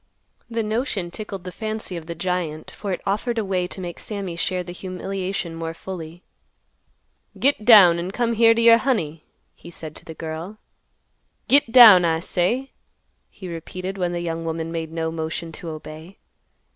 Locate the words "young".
14.21-14.43